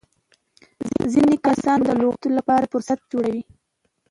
ځيني 1.11 1.37
کسان 1.47 1.79
د 1.83 1.89
لغاتو 1.99 2.27
له 2.37 2.41
پاره 2.47 2.69
فهرست 2.71 2.99
جوړوي. 3.11 3.43